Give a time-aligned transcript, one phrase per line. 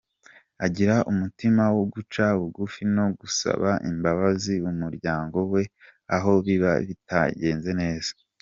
[0.65, 5.61] Agira umutima wo guca bugufi no gusaba imbabazi umuryango we
[6.15, 8.11] aho biba bitagenze neza.